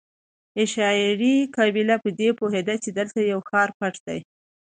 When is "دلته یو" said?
2.97-3.39